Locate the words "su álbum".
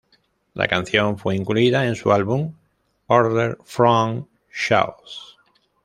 1.95-2.55